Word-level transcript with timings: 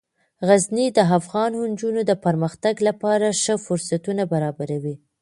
غزني 0.47 0.85
د 0.97 0.99
افغان 1.17 1.51
نجونو 1.71 2.01
د 2.05 2.11
پرمختګ 2.25 2.75
لپاره 2.87 3.27
ښه 3.41 3.55
فرصتونه 3.65 4.23
برابروي. 4.33 4.95